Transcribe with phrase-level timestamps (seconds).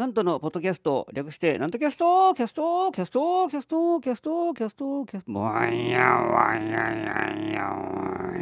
[0.00, 8.40] 南斗のポッドキャスト、略して、南斗キャスト、キャスト、キャスト、キャスト、キャスト、キャスト、キャスト、わんやわんやややわん。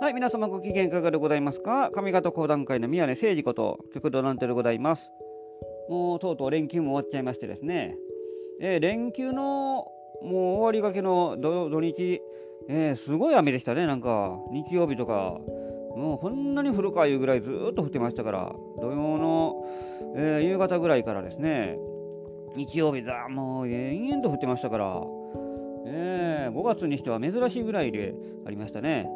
[0.00, 5.08] はい、皆様ご機嫌いかがでございますか上方講談界の宮根誠司こと、旭堂南斗でございます。
[5.88, 7.94] もうとうとう連休も終わっちゃいましてですね、
[8.60, 9.86] えー、連休の
[10.20, 12.20] もう終わりがけの土日、
[12.68, 15.38] えー、すごい雨でしたね、なんか、日曜日とか、
[15.96, 19.66] もうこんなに降るかいうぐらいずっと降ってましたから、土曜の、
[20.14, 21.78] えー、夕方ぐらいからですね、
[22.56, 25.02] 日曜日ざもう延々と降ってましたから、
[25.86, 28.14] えー、5月にしては珍しいぐらいで
[28.46, 29.08] ありましたね。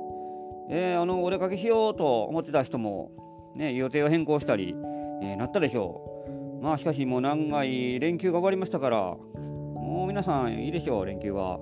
[0.71, 3.11] えー、あのお出かけしようと思ってた人も、
[3.55, 4.75] ね、予定を変更したり、
[5.23, 6.25] えー、なったでしょ
[6.61, 6.63] う。
[6.63, 11.59] まあしかしもう長い連休が終わりましたから、もう皆さんいいでしょう、連休は。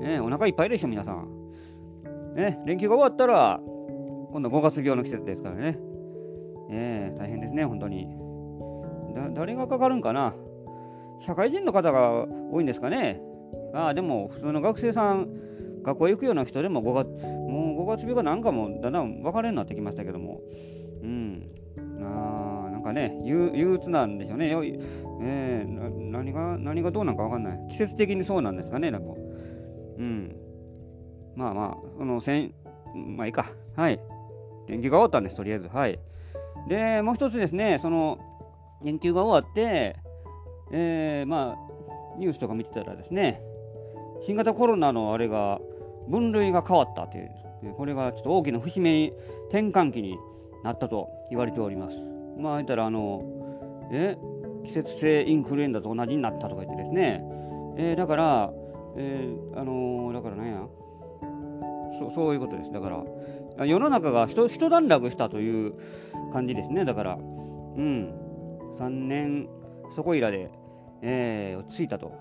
[0.00, 1.28] ね、お腹いっぱいでしょ、皆さん。
[2.34, 3.60] ね、連休が終わったら、
[4.32, 5.78] 今度5月病の季節ですからね。
[6.68, 8.08] ね大変ですね、本当に。
[9.34, 10.34] 誰がかかるんかな？
[11.26, 13.20] 社会人の方が多いんですかね。
[13.74, 15.28] ああ、でも普通の学生さん、
[15.82, 17.08] 学校行くような人でも5月、
[17.50, 20.40] もう5月病かなんかもだんだん分かれになってきましたけども。
[21.02, 21.50] うん。
[22.02, 24.50] ああ、なんかね、憂鬱なんでしょうね。
[25.22, 27.58] えー、何が、何がどうなんか分かんない。
[27.70, 29.08] 季節的にそうなんですかね、なんか。
[30.00, 30.36] うん。
[31.36, 32.54] まあまあ、その、せん、
[32.94, 33.52] まあいいか。
[33.76, 34.00] はい。
[34.66, 35.68] 連休が終わったんです、とりあえず。
[35.68, 35.98] はい。
[36.68, 38.18] で、もう一つですね、その、
[38.82, 39.96] 連休が終わって、
[40.72, 43.42] えー、まあ、ニュースとか見てたらですね、
[44.26, 45.60] 新型コロナのあれが、
[46.08, 47.30] 分類が変わったという、
[47.76, 49.12] これがちょっと大きな節目に、
[49.50, 50.18] 転換期に
[50.64, 51.96] なったと言われております。
[52.38, 53.22] まあ、言ったら、あの、
[53.92, 54.16] え、
[54.64, 57.22] 季節性インフルエンザと同じになったとか言ってですね、
[57.76, 58.52] えー、だから、
[58.96, 60.66] えー、あのー、だからなんや
[61.98, 62.72] そ、そういうことです。
[62.72, 63.04] だか
[63.58, 65.74] ら、世の中が一一段落したという
[66.32, 66.84] 感じですね。
[66.84, 68.14] だから、うん、
[68.78, 69.48] 3年
[69.94, 70.50] そこいらで、
[71.02, 72.12] えー、落ち着いたと。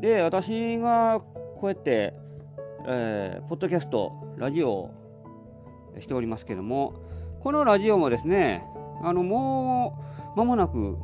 [0.00, 2.14] で、私がこうやって、
[2.86, 4.94] えー、ポッドキャスト、ラジオを
[6.00, 6.94] しておりますけども、
[7.40, 8.64] このラジオもですね、
[9.02, 9.98] あの、も
[10.34, 10.98] う間もなく、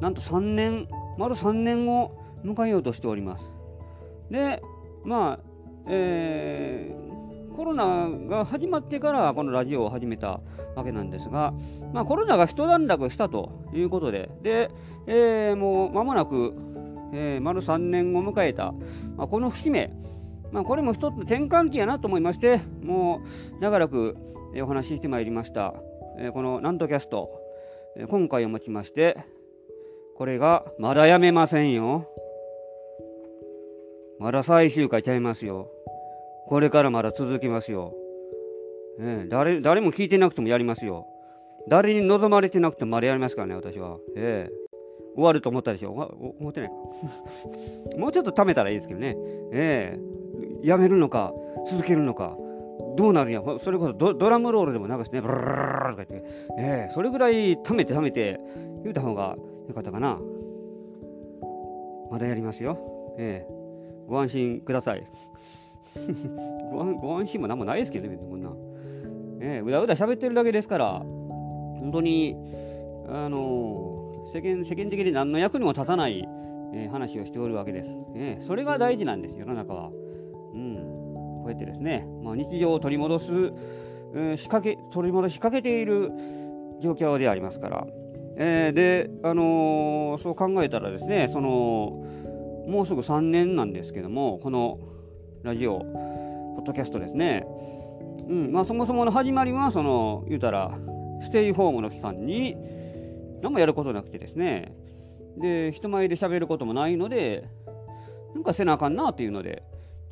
[0.00, 0.88] なんと3年、
[1.18, 2.12] 丸3年を
[2.44, 3.55] 迎えようとしております。
[4.30, 4.62] で、
[5.04, 5.40] まあ、
[5.88, 10.40] えー、コロナが始まってからこのラジオを始めた
[10.74, 11.54] わけなんですが、
[11.92, 14.70] まあ、コロナが一段落したということで、で、
[15.06, 16.54] えー、もう間もなく、
[17.14, 18.72] えー、丸3年を迎えた、
[19.16, 19.92] まあ、この節目、
[20.52, 23.22] まあ、これも一つの転換期やなと思いまして、も
[23.58, 24.16] う長らく
[24.62, 25.74] お話ししてまいりました、
[26.18, 27.30] えー、このなんとキャスト、
[28.08, 29.16] 今回をもちまして、
[30.16, 32.06] これがまだやめませんよ。
[34.18, 35.68] まだ最終回ちゃいますよ。
[36.46, 37.94] これからまだ続きますよ。
[38.98, 41.06] ええ、誰誰も聞いてなくてもやりますよ。
[41.68, 43.98] 誰に望まれてなくてもまだやりますからね、私は。
[44.16, 44.52] ええ、
[45.14, 45.90] 終わると思ったでしょ。
[45.90, 46.74] 思ってないか。
[47.98, 49.16] もうちょっと貯めたらいいですけどね。
[49.52, 49.98] え
[50.62, 51.34] え、やめるのか、
[51.70, 52.36] 続けるのか。
[52.96, 56.24] どうなるんや、それこそドラムロールでも流してね、ブルルルルとか言って、
[56.58, 58.40] え、それぐらい貯めて貯めて
[58.82, 59.36] 言うた方が
[59.68, 60.18] よかったかな。
[62.10, 62.78] まだやりますよ。
[63.18, 63.55] ええ。
[64.06, 65.06] ご安心ください。
[66.70, 68.50] ごご安心も何もないですけどね、こんな。
[69.38, 72.36] ね、うだうだ喋ってるだけですから、本当に、
[73.08, 76.26] あの世間世間的に何の役にも立たない、
[76.74, 78.38] えー、話をしておるわけです、ね。
[78.42, 79.90] それが大事なんです、世の中は。
[80.54, 80.76] うん、
[81.42, 83.32] こうやってですね、まあ、日常を取り戻す、
[84.14, 86.10] えー、仕掛け、取り戻しかけている
[86.80, 87.86] 状況でありますから。
[88.38, 92.04] えー、で、あのそう考えたらですね、その、
[92.66, 94.78] もうすぐ3年なんですけども、この
[95.42, 95.78] ラジオ、
[96.56, 97.46] ポッドキャストですね。
[98.28, 100.76] うんまあ、そもそもの始まりは、その、言うたら、
[101.22, 102.56] ステイホームの期間に、
[103.40, 104.74] 何もやることなくてですね、
[105.38, 107.48] で、人前で喋ることもないので、
[108.34, 109.62] なんかせなあかんなっていうので、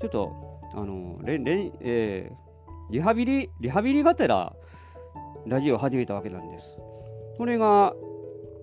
[0.00, 4.54] ちょっと、あの、れれえー、リハビリ、リハビリがてら、
[5.46, 6.64] ラジオを始めたわけなんです。
[7.36, 7.94] これが、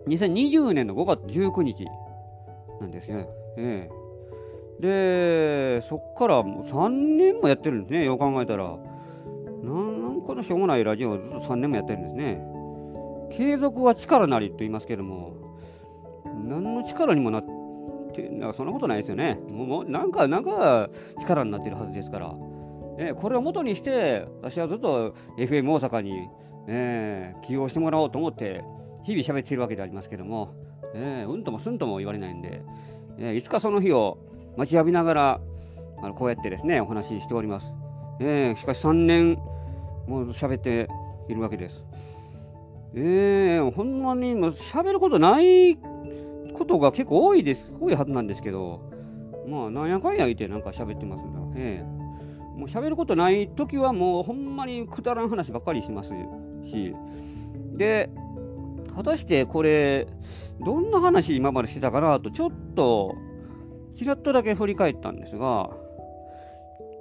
[0.07, 1.85] 2020年の5月19日
[2.79, 3.40] なんですよね。
[3.57, 4.01] ええ。
[4.81, 8.77] で、そっからもう3年もやってるんですね、よう考えたら。
[9.63, 12.43] なんこのしょうもないラジオをずっと3年もやってるんですね。
[13.31, 15.35] 継続は力なりと言いますけども、
[16.47, 17.45] 何の力にもなっ
[18.13, 19.39] て、なんかそんなことないですよね。
[19.49, 20.89] もうなんか、なんか
[21.19, 22.35] 力になってるはずですから。
[22.97, 26.27] えこれを元にして、私はずっと FM 大阪に、
[26.67, 28.63] えー、起用してもらおうと思って、
[29.03, 30.53] 日々喋っているわけでありますけども、
[30.93, 32.61] えー、うんともすんとも言われないんで、
[33.23, 34.17] えいつかその日を
[34.57, 35.41] 待ちわびながら、
[36.01, 37.67] あのこうやってですね、お話ししております。
[38.19, 39.35] えー、しかし3年
[40.07, 40.89] もう喋って
[41.29, 41.83] いるわけです。
[42.95, 45.77] えー、ほんまに喋ることない
[46.53, 48.81] ことが結構多いです、多いはずなんですけど、
[49.47, 51.31] まあ、なんやかんや言ってなんか喋ってますな。
[51.55, 56.95] えー、もう喋ることない時はもうほんまにくだらん話ばっかりしますし、
[57.77, 58.09] で、
[58.95, 60.07] 果たしてこれ、
[60.63, 63.15] どんな話今までしてたかなと、ちょっと、
[63.97, 65.69] ちらっとだけ振り返ったんですが、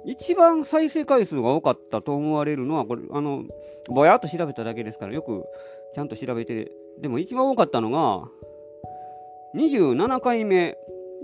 [0.05, 3.43] 一番再生回数が多かったと思われるのは、これ、あの、
[3.87, 5.43] ぼやっと調べただけですから、よく
[5.93, 8.27] ちゃんと調べて、でも一番多かったのが、
[9.55, 10.77] 27回目、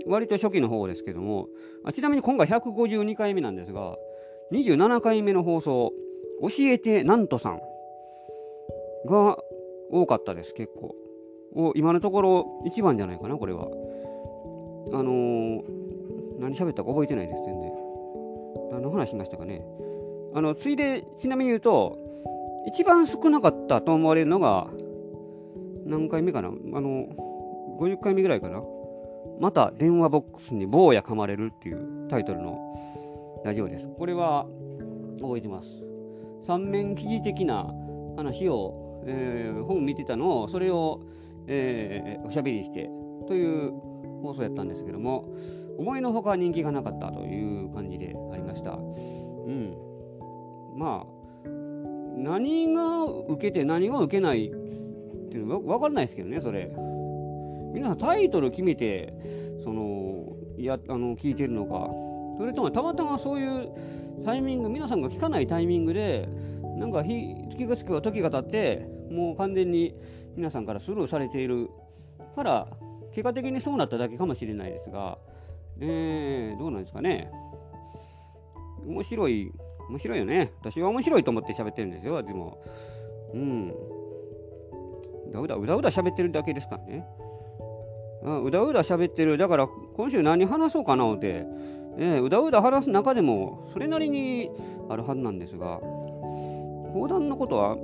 [0.06, 1.48] 割と初期の方ですけども、
[1.84, 3.96] あちなみに今回152回目なんですが、
[4.52, 5.92] 27回目の放送、
[6.40, 7.60] 教えてなんとさん
[9.06, 9.38] が
[9.90, 10.94] 多かったです、結構。
[11.54, 13.68] お今のところ一番じゃないかな、これは。
[14.92, 15.62] あのー、
[16.38, 17.72] 何喋ったか覚えてないです、全然。
[18.72, 19.64] 何の話しましたかね。
[20.34, 21.98] あの、ついで、ちなみに言うと、
[22.66, 24.68] 一番少なかったと思われるのが、
[25.86, 27.06] 何回目かなあの、
[27.80, 28.62] 50回目ぐらいかな
[29.40, 32.58] また電話ボックスに坊や噛まれるっていうタイトルの
[33.44, 33.88] ラジオです。
[33.96, 34.46] これは
[35.20, 35.68] 覚えてます。
[36.46, 37.66] 三面記事的な
[38.16, 41.00] 話を、えー、本見てたのを、それを、
[41.48, 42.90] えー、おしゃべりして
[43.26, 43.72] という
[44.22, 45.28] 放送やったんですけども、
[45.78, 48.72] 思いのほか人気がなかったという感じでありました。
[48.72, 48.76] う
[49.50, 49.76] ん。
[50.76, 51.48] まあ、
[52.16, 54.50] 何が受けて何が受けないっ
[55.30, 56.70] ていうのは分からないですけどね、それ。
[57.72, 59.12] 皆さんタイトル決めて、
[59.62, 61.90] その、や、あの、聞いてるのか、
[62.38, 63.68] それともたまたまそういう
[64.24, 66.28] タイミング、皆さんが聞かないタイミングで、
[66.78, 69.94] なんか日、月がつけば時が経って、もう完全に
[70.36, 71.70] 皆さんからスルーされている
[72.36, 72.68] から、
[73.10, 75.18] 結果的にそうなっただけかもしれないですが、
[75.80, 77.30] えー、どうなんですかね。
[78.86, 79.52] 面白い
[79.88, 80.52] 面白いよね。
[80.60, 82.62] 私は面白いと思って喋ってるんですよ、でも。
[83.32, 83.68] うん。
[85.30, 87.06] うだうだ、うだうだ喋ってるだけですからね。
[88.22, 89.38] うだうだ喋ってる。
[89.38, 91.46] だから、今週何話そうかなって。
[92.00, 94.50] えー、うだうだ話す中でも、それなりに
[94.88, 95.78] あるはずなんですが、
[96.92, 97.76] 講談のことは、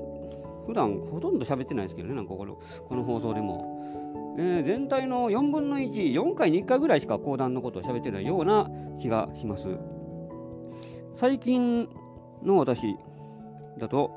[0.66, 2.58] 普段ほとんど喋ってないですけどね、なんかこの
[2.88, 3.82] この放送でも。
[4.36, 8.68] えー、全体の4分の1、4回に1回ぐらいしか講談のことを喋ってないような
[9.00, 9.68] 気がします。
[11.16, 11.88] 最近
[12.42, 12.96] の私
[13.78, 14.10] だと、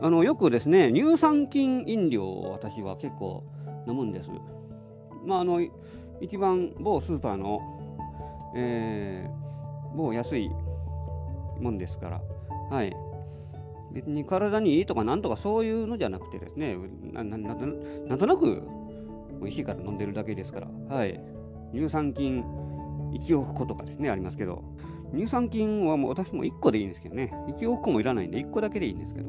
[0.00, 3.44] あのよくですね、乳酸菌飲料を私は結構
[3.86, 4.30] 飲むんです。
[5.26, 5.60] まあ、あの
[6.20, 7.60] 一番某スーパーの、
[8.56, 10.48] えー、某安い
[11.60, 12.20] もんですから、
[12.70, 13.07] はい。
[13.98, 16.76] 別に体にいいとかなんとかそういうのじゃなくてですね、
[17.12, 18.62] なんとなく
[19.40, 21.20] 美味しいから飲んでるだけですから、はい。
[21.74, 22.44] 乳酸菌
[23.12, 24.62] 1億個とかですね、ありますけど、
[25.12, 27.32] 乳酸菌はもう私も1個でいいんですけどね。
[27.58, 29.28] 1億個もいらないんで1個だけでいいんですけど。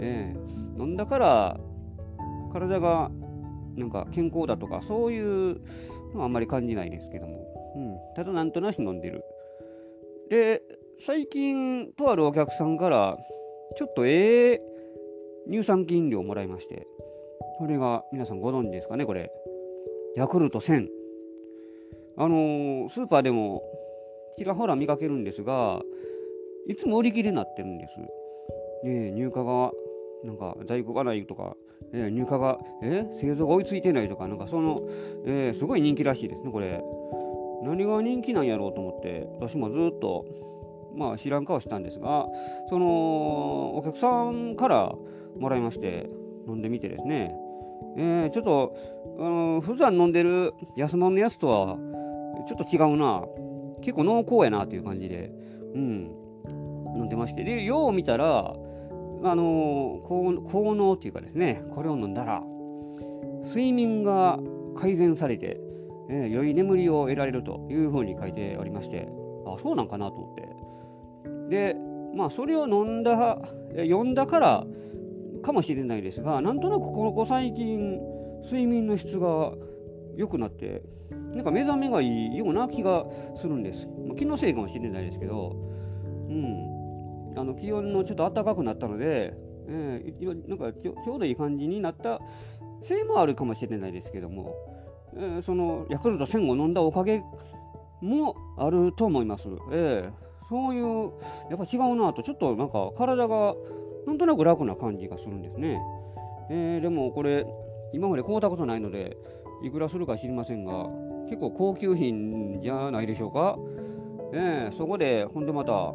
[0.00, 1.60] えー、飲んだから
[2.52, 3.12] 体が
[3.76, 5.60] なんか健康だとかそういう
[6.14, 7.46] のはあんまり感じないですけども。
[7.76, 9.22] うん、ただなんとなし飲んでる。
[10.30, 10.62] で、
[11.06, 13.16] 最近とあるお客さんから
[13.76, 14.60] ちょっとええ
[15.50, 16.86] 乳酸菌飲料をもらいまして。
[17.58, 19.30] これが皆さんご存知ですかね、これ。
[20.16, 20.88] ヤクルト1000。
[22.16, 23.62] あのー、スーパーでも
[24.36, 25.82] ちらほら見かけるんですが、
[26.66, 27.86] いつも売り切れになってるんで
[28.82, 28.88] す。
[28.88, 29.70] ね、入荷が、
[30.24, 31.56] なんか在庫がないとか、
[31.92, 34.80] えー、入荷が、えー、製造が追いついてないとか、なんかその、
[35.26, 36.82] えー、すごい人気らしいですね、これ。
[37.62, 40.24] 何が人気なんやろうと思って、私もずっと、
[40.96, 42.26] まあ知らん顔したんですが、
[42.68, 44.92] その、お客さんから
[45.38, 46.08] もらいまして、
[46.46, 47.34] 飲んでみてですね、
[47.96, 48.76] えー、ちょっと、
[49.18, 51.76] あの普段飲んでる安物のやつとは、
[52.48, 53.24] ちょっと違うな。
[53.82, 55.30] 結構濃厚やなという感じで、
[55.74, 56.10] うん、
[56.96, 57.44] 飲んでまして。
[57.44, 58.54] で、よう見たら、
[59.24, 62.42] あのー、効能っていうかですね、これを飲んだら、
[63.44, 64.38] 睡眠が
[64.76, 65.60] 改善されて、
[66.10, 69.08] えー、良い眠りを得られるというふうに書いておりまして、
[69.46, 70.53] あ、そうなんかなと思って。
[71.48, 71.76] で、
[72.14, 73.38] まあ、それを飲んだ、
[73.76, 74.66] 読んだから
[75.42, 78.00] かもしれないですが、なんとなくここ最近、
[78.44, 79.52] 睡眠の質が
[80.16, 80.82] 良くなって、
[81.34, 83.04] なんか目覚めがいいような気が
[83.36, 83.86] するんです。
[84.06, 85.56] まあ、気のせいかもしれないですけど、
[86.28, 89.34] うん、あの気温のちょっと暖かくなったので、
[89.68, 92.20] えー、なんかちょうどいい感じになった
[92.82, 94.54] せいもあるかもしれないですけども、
[95.16, 97.22] えー、そのヤクルト1000を飲んだおかげ
[98.00, 99.48] もあると思います。
[99.72, 101.12] えー、そういう、
[101.50, 103.54] やっぱ違うなと、ちょっとなんか体が
[104.06, 105.80] なんとなく楽な感じがするんですね。
[106.50, 107.46] えー、でもこれ、
[107.92, 109.16] 今まで買うたことないので、
[109.62, 110.88] いくらするか知りませんが、
[111.28, 113.58] 結構高級品じゃないでしょうか。
[114.34, 115.94] えー、そこで、ほんでまた、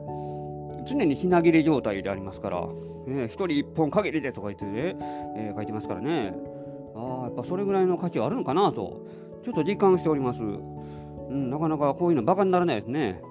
[0.88, 2.62] 常に品切れ状態でありますから、
[3.06, 4.96] ね、1人1本限りでとか言ってね、
[5.36, 6.34] えー、書いてますからね、
[6.96, 9.06] ああ、やっぱそれぐらいの価値はあるのかなと、
[9.44, 10.42] ちょっと実感しております。
[10.42, 13.22] うん、なかなかこういうのバカにならないですね。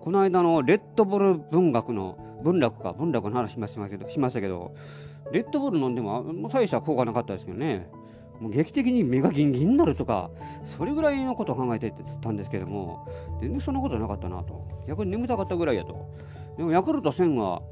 [0.00, 4.74] この間のレッドブル文学の文楽か、文楽の話しましたけど、しましたけど、
[5.32, 7.88] レッドブル飲んでも、もう大した効果なかったですけどね。
[8.40, 10.30] もう劇的に目がギンギンになるとか、
[10.76, 13.08] それぐらいのことを考えてたんですけども、
[13.40, 14.66] 全然そんなことなかったなと。
[14.86, 16.08] 逆に眠たかったぐらいやと。
[16.56, 17.62] でもヤクルト1000は、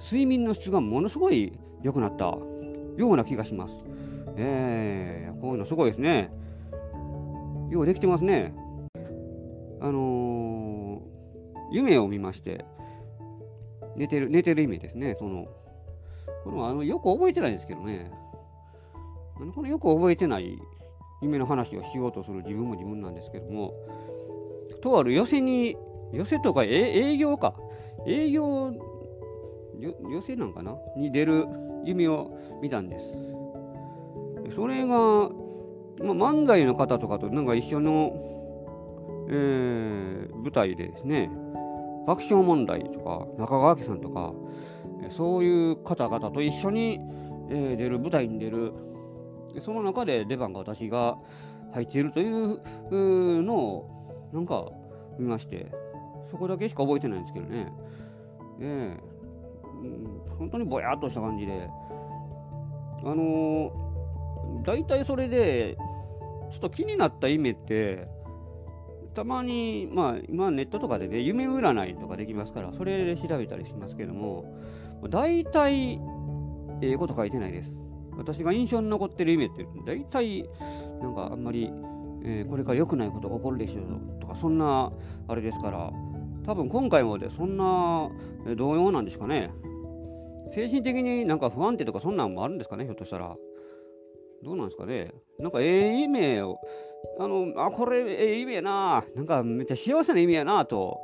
[0.00, 1.52] 睡眠の質がものすごい
[1.82, 2.40] 良くなったよ
[2.98, 3.74] うな気がします。
[4.36, 6.30] えー、こういうのすごいですね。
[7.70, 8.52] ようできてますね。
[9.80, 11.09] あのー、
[11.70, 12.64] 夢を見まして、
[13.96, 15.16] 寝てる、寝てる夢ですね。
[15.18, 15.46] その、
[16.44, 18.10] これもあのよく覚えてないんですけどね。
[19.54, 20.58] このよく覚えてない
[21.22, 23.72] 夢の話をしようとする自分も自分なんですけども、
[24.82, 25.76] とある寄せに、
[26.12, 27.54] 寄せとか営業か、
[28.06, 28.72] 営業、
[29.78, 30.76] 寄せなんかな？
[30.96, 31.46] に出る
[31.84, 32.30] 夢を
[32.62, 33.04] 見たんです。
[34.54, 35.30] それが、まあ、
[36.00, 38.12] 漫才の方とかとなんか一緒の、
[39.32, 41.30] えー、舞台でですね、
[42.06, 44.32] 爆笑問題とか、中川家さんとか、
[45.16, 47.00] そういう方々と一緒に、
[47.48, 48.72] えー、出る舞台に出る
[49.60, 51.16] その中で出番が私が
[51.72, 54.66] 入っているというのをなんか
[55.18, 55.66] 見まして
[56.30, 57.72] そこだけしか覚えてないんですけどね。
[58.60, 59.10] ええ
[59.82, 61.68] うん、本当にぼやっとした感じで
[63.02, 65.76] あのー、大体それで
[66.50, 68.06] ちょっと気になった夢って
[69.14, 74.44] たまに、まあ、今ネットとかでね、夢占いとかできますから、それで調べたりしますけども、
[75.08, 76.00] 大体、
[76.82, 77.72] ええこと書いてないです。
[78.16, 80.48] 私が印象に残ってる夢って大体
[81.00, 81.70] なんかあんまり、
[82.22, 84.92] えー、これから良くないことが起こるでしょうとかそんな
[85.26, 85.90] あれですから
[86.44, 88.10] 多分今回もでそんな
[88.56, 89.50] 同様なんですかね。
[90.52, 93.36] 精神的になんか不安定とかそんなんもあるんですかねひょっとしたら。
[94.42, 95.12] どうなんですかね。
[95.38, 96.58] なんかええ夢を
[97.18, 101.00] あのあこれええ夢やななんかめっちゃ幸せな夢やなと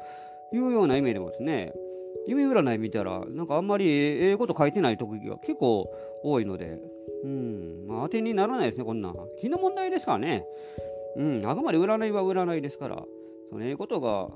[0.52, 1.72] いうような夢でもですね
[2.26, 5.88] 夢占い見たら、なんかあんまりええこと書いてない時が結構
[6.24, 6.78] 多いので、
[7.24, 9.14] うん、まあ、当てにならないですね、こんな。
[9.40, 10.44] 気の問題ですからね。
[11.16, 13.02] うん、あくまで占いは占いですから、
[13.50, 14.28] そのええことが、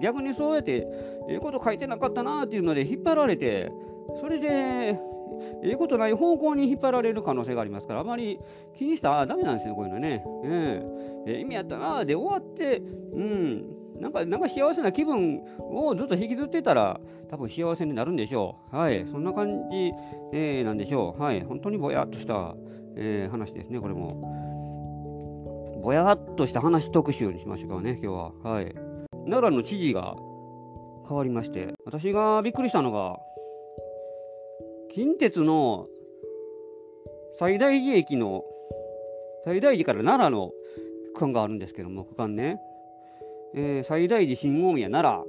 [0.00, 0.86] 逆にそうやって、
[1.28, 3.70] ええこと書いてなかったなっていうので引っ張られて、
[4.20, 4.98] それで、
[5.62, 8.38] ええことない方向に引っ張られる可能性がありますから、あまり
[8.74, 10.24] 気にしたらダメなんですよ、こういうのね。
[10.44, 10.82] え
[11.26, 13.64] え、意味やったなで終わって、うん、
[14.00, 17.00] なんか、なんか幸せな気分をずっと引きずってたら、
[17.30, 18.76] 多分幸せになるんでしょう。
[18.76, 19.06] はい。
[19.06, 19.92] そんな感じ、
[20.32, 21.22] えー、なんでしょう。
[21.22, 21.42] はい。
[21.42, 22.54] 本当にぼやっとした、
[22.96, 25.80] えー、話ですね、これも。
[25.82, 28.32] ぼやっとした話特集にしましょうかね、今日は。
[28.42, 28.74] はい。
[29.26, 30.16] 奈良の知事が
[31.08, 33.18] 変わりまして、私がびっくりしたのが、
[34.94, 35.88] 近鉄の
[37.40, 38.44] 最大寺駅の、
[39.44, 40.52] 最大寺から奈良の
[41.14, 42.60] 区間があるんですけども、区間ね。
[43.56, 45.26] えー、最大寺新大宮奈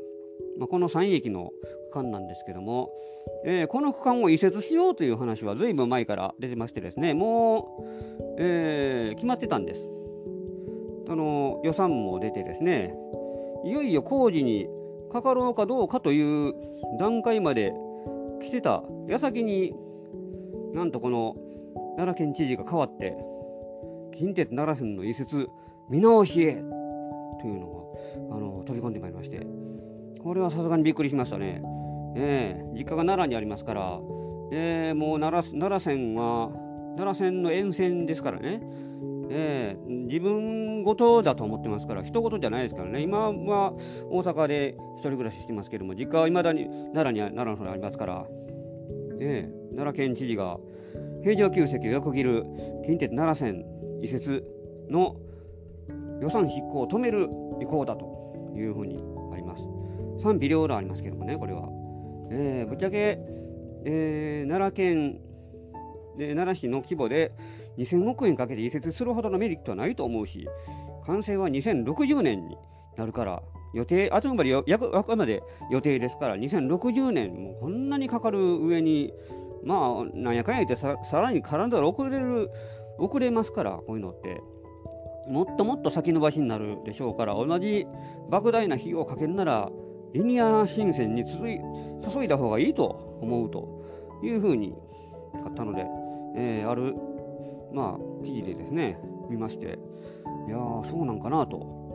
[0.55, 1.49] 良、まあ、この3駅の
[1.89, 2.91] 区間なんですけども、
[3.43, 7.15] えー、この区間を移設しようという話はずいぶん前から出てましてですね。
[7.15, 9.81] もう、えー、決まってたんです。
[11.09, 12.93] あの予算も出てですね。
[13.63, 14.67] いよいよ工事に
[15.11, 16.53] かかろうかどうかという
[16.99, 17.73] 段階まで
[18.45, 18.83] 来てた。
[19.07, 19.75] 矢先に
[20.73, 21.35] なんとこの
[21.97, 23.15] 奈良県知事が変わって
[24.15, 25.47] 近鉄奈良線の移設
[25.89, 27.95] 見直しへというの
[28.29, 29.45] があの飛び込んでまいりまして、
[30.21, 31.61] これはさすがにびっくりしましたね。
[32.17, 33.99] えー、実家が奈良にありますから、
[34.51, 36.49] えー、もう奈良奈良線は、
[36.97, 38.61] 奈良線の沿線ですからね、
[39.29, 43.73] えー、自分ごとだと思ってますから、人事じゃないですからね、今は
[44.09, 48.25] 大阪で一人暮らししてますけども、実家はいまだに奈良に奈良の方にありますから、
[49.19, 50.57] えー、奈良県知事が
[51.23, 52.45] 平常旧跡を横切る
[52.85, 53.65] 近鉄奈良線
[54.01, 54.43] 移設
[54.89, 55.15] の
[56.21, 57.27] 予算執行を止める
[57.61, 59.03] 意向だというふうに
[59.33, 59.63] あります。
[60.21, 61.67] 賛否両論ありますけどもね、これは。
[62.31, 63.19] えー、ぶっちゃけ、
[63.85, 65.19] えー、奈良県、
[66.17, 67.33] で奈良市の規模で
[67.77, 70.47] 2000億円かけて移設するほどのメリットはないと思うし、
[71.05, 72.57] 完成は2060年に
[72.97, 73.41] なるから、
[73.73, 79.13] 予定、あくまであくまで予定ですから、2060年、もこんなにかかる上に、
[79.63, 82.49] まあ、なんやかんや言ってさ、さらに絡んだら遅れる、
[82.97, 84.41] 遅れますから、こういうのって。
[85.27, 87.87] もっともっと先延ばしになるでしょうから同じ
[88.29, 89.69] 莫大な費用をかけるなら
[90.13, 91.59] リニア新線に注い
[92.09, 92.85] 注いだ方がいいと
[93.21, 93.83] 思うと
[94.23, 94.75] いうふうに
[95.45, 95.85] あったので、
[96.37, 96.95] えー、ある、
[97.75, 98.97] まあ、記事でですね
[99.29, 101.85] 見ましていやーそうなんかなと。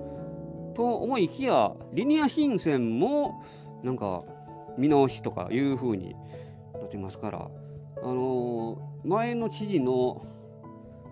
[0.77, 3.43] と思いきやリニア新線も
[3.83, 4.23] なんか
[4.79, 6.15] 見直しとかいうふうに
[6.75, 7.51] なってますから、
[8.03, 10.25] あのー、前の知事の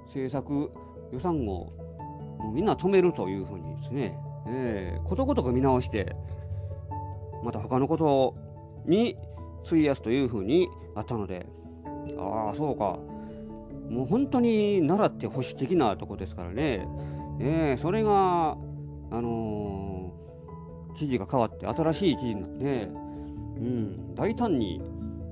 [0.06, 0.70] 政策
[1.12, 1.72] 予算を
[2.38, 6.14] もうみんな止めるというふうにですね、えー、ことごとく見直して
[7.42, 8.36] また他のこと
[8.86, 9.16] に
[9.66, 11.46] 費やすというふうにあったので。
[12.16, 12.98] ああそうか。
[13.88, 16.86] もう本当に奈良って保守的なとこですからね、
[17.40, 18.56] えー、それが
[19.10, 24.82] あのー、知事が変わって新しい知事になって、うん、大胆に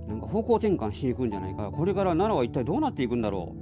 [0.08, 1.70] なんか方向転換していくんじゃないか。
[1.70, 3.54] これから奈良は一体どうなっていくんだろ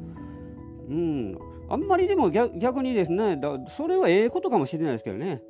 [0.88, 5.42] う、うん、あんまりでも逆にですねだそれはええことかもしれないですけどね。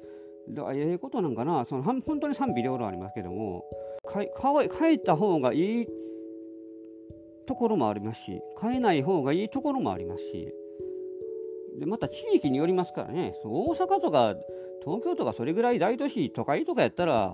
[0.48, 1.64] だええことなんかな。
[1.66, 3.64] その本当に賛否両論ありますけども。
[4.12, 5.86] 変えた方がいい
[7.46, 10.52] ところもありますし変えない方がいいところもありますし。
[11.78, 14.36] でまた地域によりますからね大阪とか
[14.84, 17.28] 東京とかそれぐらい大都市都会とかやったら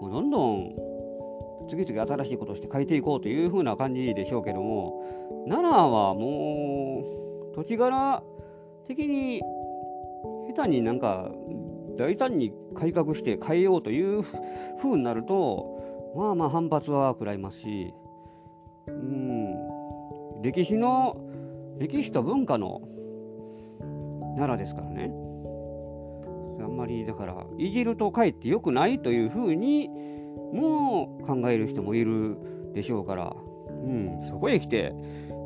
[0.00, 0.76] もうどんどん
[1.68, 8.22] 次々新しいことをして変えていこうというふうな感じでしょうけども奈良はもう土地柄
[8.88, 9.40] 的に
[10.54, 11.30] 下手になんか
[11.98, 17.94] 大胆に改革して変えようというふうになるとまあまあ反発は食らいますし。
[18.86, 20.42] うん。
[20.42, 21.16] 歴史の
[21.78, 22.82] 歴史と文化の
[24.36, 25.12] 奈良ですからね。
[26.60, 29.88] あんまりだからいじるとかえってよくないというふうに
[30.52, 32.36] もう考える人もいる
[32.74, 33.34] でしょうから、
[33.68, 34.94] うん、そこへ来て、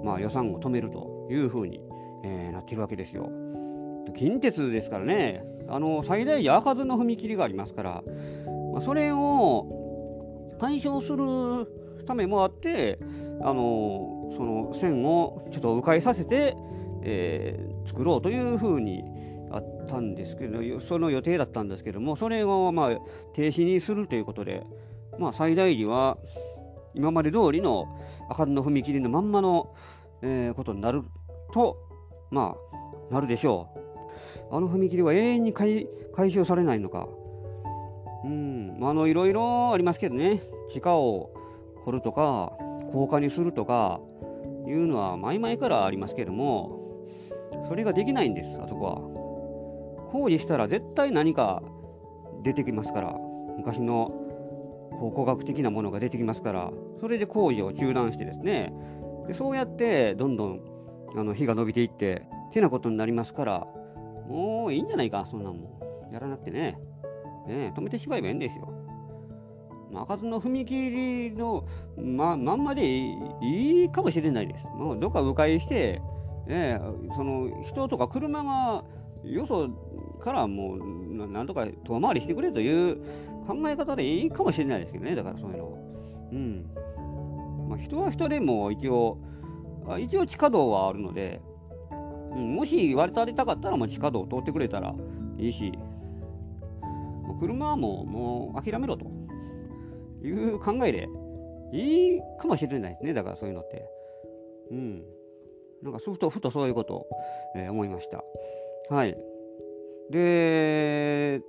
[0.04, 1.80] まあ、予算を止めるというふうに、
[2.24, 3.30] えー、なってるわけですよ。
[4.16, 8.02] 近鉄ですからね、あの最大矢開かずの踏切がありますから、
[8.72, 12.98] まあ、それを解消するためもあって、
[13.42, 16.56] あのその線をちょっと迂回させて、
[17.02, 19.04] えー、作ろうというふうに
[19.50, 22.90] あったんですけど、その予定だったんですけども、それをまあ
[23.34, 24.64] 停止にするということで、
[25.18, 26.18] まあ、最大時は
[26.94, 27.86] 今まで通りの
[28.28, 29.74] 赤の踏切のまんまの、
[30.22, 31.02] えー、ことになる
[31.52, 31.76] と、
[32.30, 32.56] ま
[33.10, 33.68] あ、なるでしょ
[34.50, 34.56] う。
[34.56, 35.86] あの踏切は永遠に回
[36.30, 37.06] 収されないのか。
[38.24, 41.30] うん、まあ、あの、いろいろありますけどね、地下を
[41.84, 42.52] 掘るとか、
[42.92, 44.00] 高架にするとか、
[44.66, 46.80] いうのは前々からありますけども、
[47.68, 50.10] それができないんです、あそこは。
[50.12, 51.62] 工事したら絶対何か
[52.42, 53.16] 出てきますから、
[53.56, 54.26] 昔の
[54.96, 56.70] 考古学的なものが出てきますから
[57.00, 58.72] それで工事を中断してですね
[59.28, 60.60] でそうやってどんどん
[61.16, 63.66] あの日が伸びていっててなことになりますから
[64.28, 66.78] もういいんじゃないかそんなんもやらなくてね
[67.46, 68.72] ね止めてしまえばいいんですよ。
[69.94, 71.64] 開かずの踏切の
[71.96, 74.64] ままんまでいいかもしれないです。
[74.76, 76.02] もうどっか迂回して、
[76.46, 76.80] ね、
[77.14, 78.84] その人とか車が
[79.24, 79.68] よそ
[80.20, 82.96] からもうなんとか遠回りしてくれという
[83.46, 85.78] 考え方でいいかもしれないですけどね、だからそういうの。
[86.32, 86.66] うん。
[87.68, 89.18] まあ、人は人でも一応、
[90.00, 91.40] 一応地下道はあるので、
[92.32, 94.94] うん、もし割り当てたかったらもう地下道を通ってくれたら
[95.38, 95.72] いいし、
[97.38, 99.06] 車はもうもう諦めろと
[100.26, 101.08] いう考えで
[101.72, 103.88] いいかもしれないですね、だからそういうのって。
[104.70, 105.04] うん。
[105.82, 107.06] なんかふとふとそういうことを、
[107.54, 108.24] えー、思いました。
[108.94, 109.16] はい。
[110.10, 111.40] で、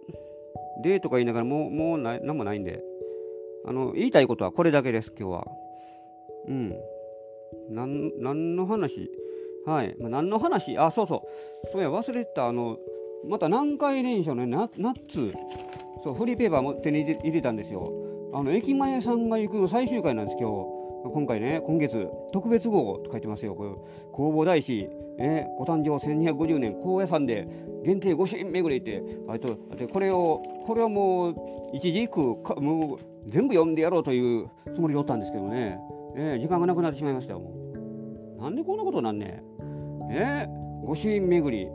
[0.84, 2.84] でとか言いながらもう、もうな何もないんで、
[3.66, 5.48] あの、言いたいことはこれだけです、今日は。
[6.48, 6.70] うん。
[7.70, 9.10] なん、何の話？
[9.66, 9.96] はい。
[10.00, 10.78] まあ、何の話？
[10.78, 11.22] あ、そうそう。
[11.72, 12.78] そういや、忘れてた、あの、
[13.28, 15.34] また南海電車のね、ナッツ、
[16.04, 17.92] そう、フリーペーパーも手に入れたんですよ。
[18.38, 21.12] あの、駅前さんが行くの最終回なんです、今日。
[21.12, 23.56] 今回ね、今月、特別号と書いてますよ。
[23.56, 23.70] これ、
[24.16, 27.48] 弘法大師、えご誕生1250年、高野山で
[27.84, 31.36] 限定御朱印巡りって、あと、これを、これはもう、
[31.74, 35.80] 一時一句もう全部読んでやろうというつもりでおったんですけどね、
[36.16, 37.50] え、時間がなくなってしまいましたよ、も
[38.38, 38.42] う。
[38.44, 39.42] なんでこんなことなんね
[40.12, 41.68] えー、御朱印巡り。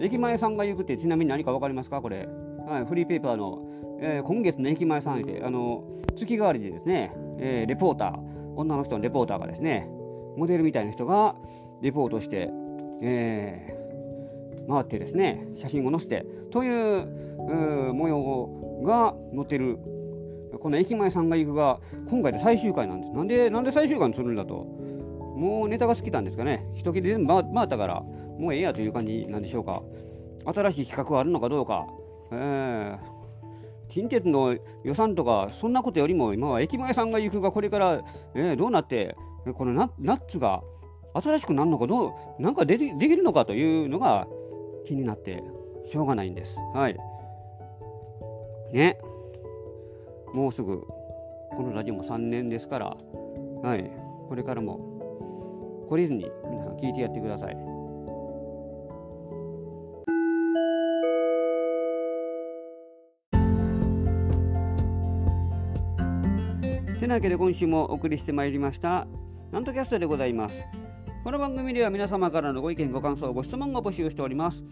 [0.00, 2.28] 駅前さんが行くってちなみに何か分かりますかこれ。
[2.66, 3.62] はい、フリーペーパーの、
[4.06, 5.82] えー、今月の駅前さんで、あの、
[6.14, 8.18] 月替わりでですね、えー、レポーター、
[8.54, 9.88] 女の人のレポーターがですね、
[10.36, 11.34] モデルみたいな人が
[11.80, 12.50] レポートして、
[13.02, 17.06] えー、回ってですね、写真を載せて、という
[17.94, 19.78] 模様が載ってる、
[20.60, 23.12] この駅前さんが行くが、今回で最終回なんです。
[23.14, 24.66] なんで、なんで最終回にするんだと。
[25.34, 26.66] もうネタが好きなんですかね。
[26.74, 28.02] 一切れ全部回ったから、
[28.38, 29.82] もうええやという感じなんでしょうか。
[30.44, 31.86] 新しい企画があるのかどうか。
[32.30, 33.13] えー、
[33.94, 38.02] 近鉄の予算とか、そんなことよりも、今は駅前さんが行くが、これから、
[38.34, 39.14] えー、どうなって、
[39.56, 40.64] このナッツが
[41.14, 44.26] 新しくなるのかどう、なんかでできるのかというのが
[44.84, 45.44] 気になって
[45.92, 46.56] しょうがないんです。
[46.74, 46.96] はい。
[48.72, 48.98] ね。
[50.32, 52.86] もうすぐこのラジオも3年ですから、
[53.62, 53.88] はい、
[54.28, 57.73] これからも懲りずに皆さん聞いてやってください。
[67.04, 69.06] てなわけで今週もお送りしてまいりました
[69.52, 70.54] なんとキャストでございます。
[71.22, 74.62] この番組では皆様からのご意見ご感想ご質問を募集しております。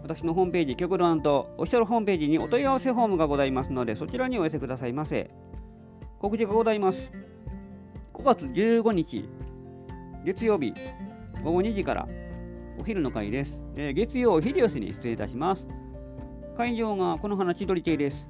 [0.00, 5.28] 私のホームページ極度なんとオフィシャルホームページにお問い合わせフォームがございますのでそちらにお寄せくださいませ。
[6.20, 6.98] 告知がございます。
[8.14, 9.28] 5月15日
[10.24, 10.72] 月曜日
[11.42, 12.08] 午後2時から
[12.78, 15.64] お昼の会です、えー、月曜ヒリオスに出演いたします。
[16.56, 18.24] 会場がこの花千鳥亭です。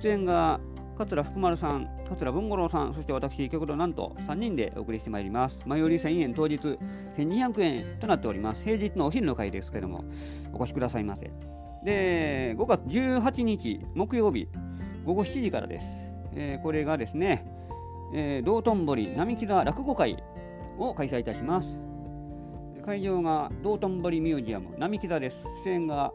[0.00, 0.60] 出演が
[0.96, 5.58] 桂福丸さん、桂文五郎さん、そして私、極度なんと3人でお送りしてまいります。
[5.66, 6.56] 前より1000円、当日
[7.16, 8.62] 1200円となっております。
[8.62, 10.04] 平日のお昼の会ですけれども、
[10.52, 11.30] お越しくださいませ。
[11.84, 14.48] で、5月18日、木曜日、
[15.04, 15.86] 午後7時からです。
[16.34, 17.44] えー、これがですね、
[18.14, 20.22] えー、道頓堀並木田落語会
[20.78, 21.68] を開催いたします。
[22.84, 25.36] 会場が道頓堀ミュージアム並木田です。
[25.64, 26.12] 出演が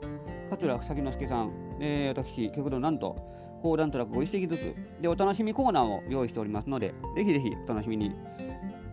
[0.49, 3.15] 桂崎之助さん、えー、私、極度なんと、
[3.61, 8.13] 講談トラックを一席ずつでお楽しみコーナーを用意しておりますので、ぜひぜひお楽しみに。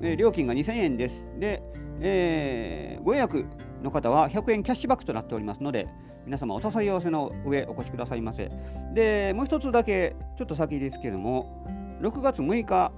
[0.01, 1.15] えー、料金が2000円です。
[1.39, 1.63] で、
[2.01, 3.47] えー、ご予約
[3.83, 5.89] の方は100円キャッシュバックとなっておりますので、
[6.27, 8.51] 皆様お誘い合わせの上お越しくださいませ。
[8.95, 11.67] で、もう一つだけ、ちょっと先ですけれども、
[12.01, 12.93] 6月6日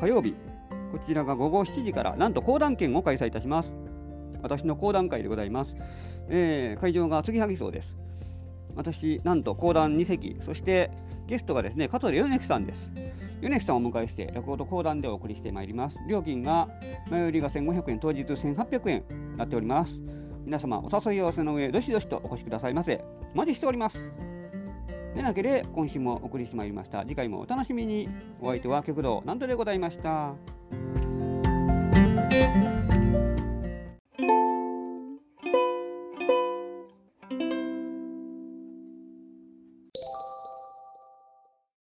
[0.00, 0.34] 火曜日、
[0.92, 3.70] こちらが午後7時から、なんと講談券を開催いたします。
[4.42, 5.74] 私の講談会でございます。
[6.28, 8.03] えー、会場が継ぎはぎそうです。
[8.76, 10.90] 私、なんと講談2席、そして
[11.26, 12.90] ゲストがですね、加藤米樹さんです。
[13.40, 15.96] 米木さんをお迎えして、落語と講談でお送りしてまいります。
[16.08, 16.68] 料金が、
[17.10, 19.98] 前売りが1500円、当日1800円になっております。
[20.44, 23.04] 皆様、お誘い合わせの上、どしどしとお越しくださいませ。
[23.34, 23.98] お待ちしております。
[25.14, 27.02] でなけで、今週もお送りしてまいりました。
[27.02, 28.08] 次回もお楽しみに。
[28.40, 30.34] お相手は極道なんとでございました。